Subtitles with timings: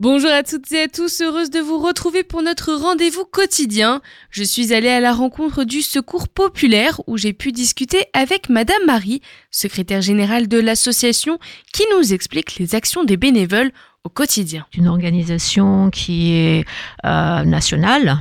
[0.00, 4.00] Bonjour à toutes et à tous, heureuse de vous retrouver pour notre rendez-vous quotidien.
[4.30, 8.86] Je suis allée à la rencontre du Secours populaire où j'ai pu discuter avec Madame
[8.86, 11.40] Marie, secrétaire générale de l'association,
[11.72, 13.72] qui nous explique les actions des bénévoles
[14.04, 14.66] au quotidien.
[14.76, 16.64] Une organisation qui est
[17.04, 18.18] euh, nationale,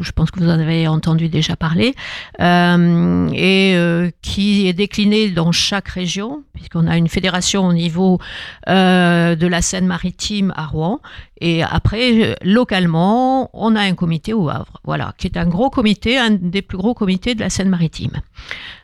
[0.00, 1.94] je pense que vous en avez entendu déjà parler,
[2.40, 8.18] euh, et euh, qui est déclinée dans chaque région, puisqu'on a une fédération au niveau
[8.68, 11.00] euh, de la Seine-Maritime à Rouen,
[11.40, 16.18] et après, localement, on a un comité au Havre, voilà, qui est un gros comité,
[16.18, 18.20] un des plus gros comités de la Seine-Maritime.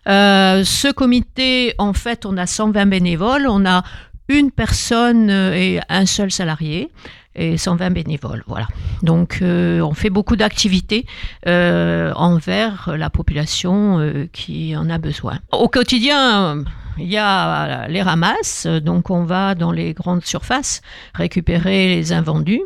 [0.06, 3.83] ce comité, en fait, on a 120 bénévoles, on a
[4.28, 6.91] une personne et un seul salarié
[7.37, 8.45] et 120 bénévoles.
[8.47, 8.66] Voilà.
[9.02, 11.06] Donc, euh, on fait beaucoup d'activités
[11.47, 15.39] euh, envers la population euh, qui en a besoin.
[15.52, 16.65] Au quotidien,
[16.98, 20.80] il y a les ramasses, donc on va dans les grandes surfaces
[21.15, 22.62] récupérer les invendus.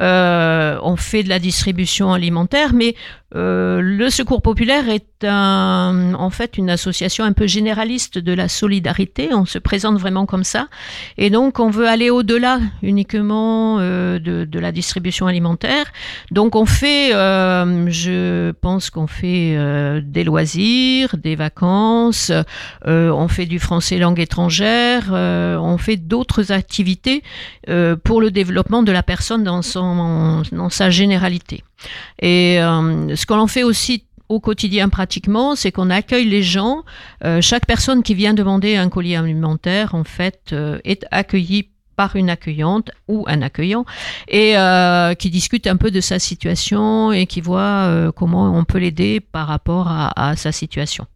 [0.00, 2.94] On fait de la distribution alimentaire, mais
[3.34, 9.30] le Secours populaire est en fait une association un peu généraliste de la solidarité.
[9.32, 10.68] On se présente vraiment comme ça.
[11.18, 15.86] Et donc, on veut aller au-delà uniquement euh, de, la distribution alimentaire.
[16.30, 22.30] Donc, on fait, euh, je pense qu'on fait euh, des loisirs, des vacances,
[22.84, 27.22] on fait du français langue étrangère, on fait d'autres activités
[28.04, 29.81] pour le développement de la personne dans, son,
[30.52, 31.64] dans sa généralité.
[32.20, 36.84] Et ce qu'on en fait aussi au quotidien pratiquement, c'est qu'on accueille les gens.
[37.24, 42.16] Euh, chaque personne qui vient demander un colis alimentaire, en fait, euh, est accueillie par
[42.16, 43.84] une accueillante ou un accueillant
[44.26, 48.78] et euh, qui discute un peu de sa situation et qui voit comment on peut
[48.78, 51.06] l'aider par rapport à, sa situation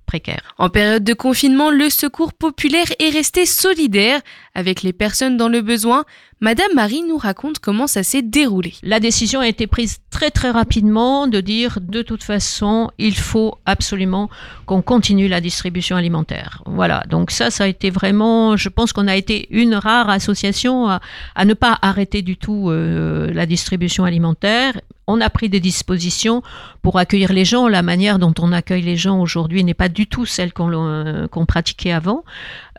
[0.59, 4.21] En période de confinement, le secours populaire est resté solidaire
[4.55, 6.05] avec les personnes dans le besoin.
[6.41, 8.75] Madame Marie nous raconte comment ça s'est déroulé.
[8.83, 13.57] La décision a été prise très très rapidement de dire de toute façon il faut
[13.65, 14.28] absolument
[14.66, 16.62] qu'on continue la distribution alimentaire.
[16.66, 20.89] Voilà, donc ça ça a été vraiment, je pense qu'on a été une rare association
[20.89, 26.43] à, ne pas arrêter du tout euh, la distribution alimentaire on a pris des dispositions
[26.83, 27.69] pour accueillir les gens.
[27.69, 31.27] La manière dont on accueille les gens aujourd'hui n'est pas du tout celle qu'on euh,
[31.47, 32.25] pratiquait avant.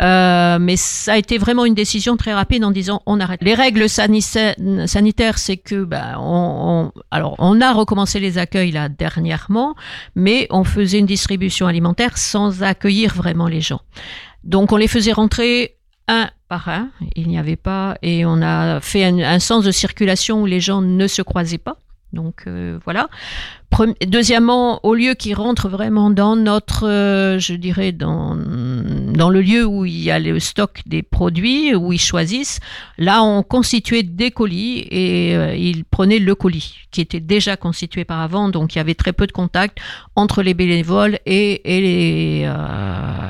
[0.01, 3.41] Euh, mais ça a été vraiment une décision très rapide en disant on arrête.
[3.41, 9.75] Les règles sanitaires, c'est que ben, on, alors on a recommencé les accueils là dernièrement,
[10.15, 13.81] mais on faisait une distribution alimentaire sans accueillir vraiment les gens.
[14.43, 15.75] Donc on les faisait rentrer
[16.07, 20.41] un par un, il n'y avait pas, et on a fait un sens de circulation
[20.41, 21.75] où les gens ne se croisaient pas.
[22.13, 23.09] Donc euh, voilà.
[24.07, 29.65] Deuxièmement, au lieu qu'ils rentrent vraiment dans notre, euh, je dirais, dans, dans le lieu
[29.65, 32.59] où il y a le stock des produits, où ils choisissent,
[32.97, 38.05] là on constituait des colis et euh, ils prenaient le colis qui était déjà constitué
[38.05, 39.77] par avant, donc il y avait très peu de contact
[40.15, 41.61] entre les bénévoles et,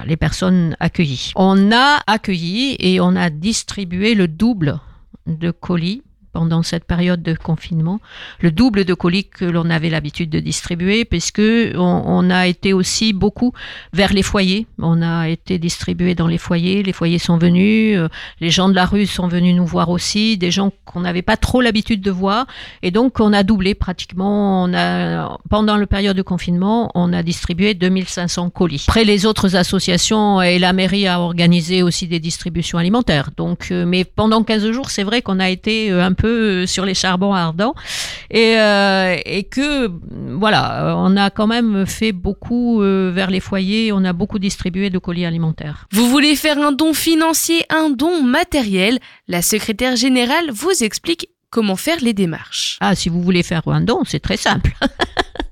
[0.05, 1.31] les personnes accueillies.
[1.35, 4.79] On a accueilli et on a distribué le double
[5.25, 6.03] de colis
[6.37, 7.99] pendant cette période de confinement,
[8.41, 11.41] le double de colis que l'on avait l'habitude de distribuer, puisque
[11.75, 13.53] on, a été aussi beaucoup
[13.91, 14.67] vers les foyers.
[14.77, 18.07] On a été distribué dans les foyers, les foyers sont venus, euh,
[18.39, 21.37] les gens de la rue sont venus nous voir aussi, des gens qu'on n'avait pas
[21.37, 22.45] trop l'habitude de voir,
[22.83, 24.65] et donc on a doublé pratiquement.
[24.65, 28.85] On pendant la période de confinement, on a distribué 2500 colis.
[28.87, 33.31] Après, les autres associations et la mairie a organisé aussi des distributions alimentaires.
[33.35, 36.65] Donc, euh, mais pendant 15 jours, c'est vrai qu'on a été euh, un peu euh,
[36.67, 37.75] sur les charbons ardents
[38.29, 39.91] et, euh, et que
[40.37, 44.89] voilà, on a quand même fait beaucoup euh, vers les foyers, on a beaucoup distribué
[44.89, 45.87] de colis alimentaires.
[45.91, 48.99] Vous voulez faire un don financier, un don matériel?
[49.27, 52.77] La secrétaire générale vous explique comment faire les démarches.
[52.81, 54.73] Ah, si vous voulez faire un don, c'est très simple.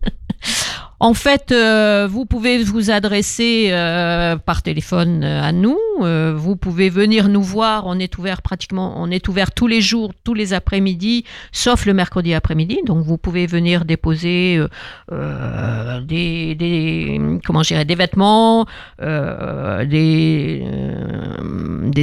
[1.00, 5.78] En fait, euh, vous pouvez vous adresser euh, par téléphone euh, à nous.
[6.00, 7.84] vous pouvez venir nous voir.
[7.86, 11.94] On est ouvert pratiquement, on est ouvert tous les jours, tous les après-midi, sauf le
[11.94, 12.80] mercredi après-midi.
[12.86, 14.62] Donc, vous pouvez venir déposer
[16.02, 18.66] des, comment des vêtements,
[19.00, 20.62] des,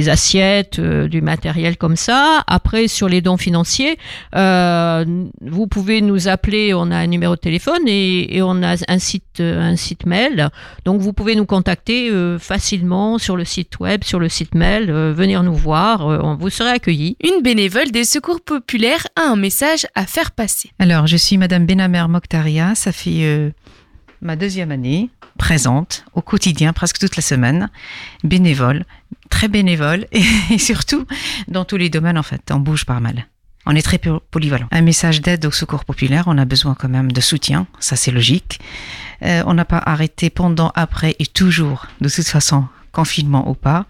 [0.09, 2.43] assiettes, du matériel comme ça.
[2.47, 3.97] Après, sur les dons financiers,
[4.33, 6.73] vous pouvez nous appeler.
[6.73, 10.49] On a un numéro de téléphone et on a un site, euh, un site mail.
[10.85, 14.89] Donc vous pouvez nous contacter euh, facilement sur le site web, sur le site mail,
[14.89, 17.17] euh, venir nous voir, on vous serez accueillis.
[17.23, 20.71] Une bénévole des secours populaires a un message à faire passer.
[20.79, 23.53] Alors je suis Madame Benamer Mokhtaria, ça fait
[24.21, 27.69] ma deuxième année, présente au quotidien, presque toute la semaine,
[28.23, 28.85] bénévole,
[29.29, 30.07] très bénévole
[30.51, 31.05] et, surtout
[31.47, 33.27] dans tous les domaines en fait, on bouge pas mal.
[33.65, 34.67] On est très polyvalent.
[34.71, 38.11] Un message d'aide au secours populaire, on a besoin quand même de soutien, ça c'est
[38.11, 38.59] logique.
[39.23, 43.85] Euh, on n'a pas arrêté pendant, après et toujours, de toute façon, confinement ou pas.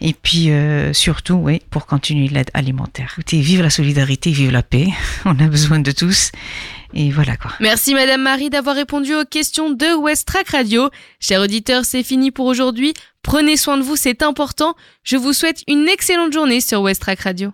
[0.00, 3.10] Et puis euh, surtout, oui, pour continuer l'aide alimentaire.
[3.14, 4.88] Écoutez, vive la solidarité, vive la paix.
[5.24, 6.32] On a besoin de tous.
[6.94, 7.52] Et voilà quoi.
[7.60, 10.90] Merci Madame Marie d'avoir répondu aux questions de West Track Radio.
[11.20, 12.94] Chers auditeurs, c'est fini pour aujourd'hui.
[13.22, 14.74] Prenez soin de vous, c'est important.
[15.02, 17.52] Je vous souhaite une excellente journée sur West Track Radio.